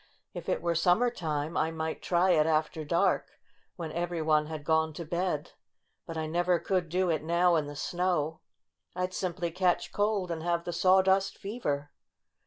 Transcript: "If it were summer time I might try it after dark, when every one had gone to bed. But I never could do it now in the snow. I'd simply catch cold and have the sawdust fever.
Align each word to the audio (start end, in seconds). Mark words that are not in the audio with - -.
"If 0.33 0.49
it 0.49 0.63
were 0.63 0.73
summer 0.73 1.11
time 1.11 1.55
I 1.55 1.69
might 1.69 2.01
try 2.01 2.31
it 2.31 2.47
after 2.47 2.83
dark, 2.83 3.37
when 3.75 3.91
every 3.91 4.19
one 4.19 4.47
had 4.47 4.63
gone 4.63 4.93
to 4.93 5.05
bed. 5.05 5.51
But 6.07 6.17
I 6.17 6.25
never 6.25 6.57
could 6.57 6.89
do 6.89 7.11
it 7.11 7.21
now 7.23 7.55
in 7.55 7.67
the 7.67 7.75
snow. 7.75 8.39
I'd 8.95 9.13
simply 9.13 9.51
catch 9.51 9.91
cold 9.93 10.31
and 10.31 10.41
have 10.41 10.63
the 10.63 10.73
sawdust 10.73 11.37
fever. 11.37 11.91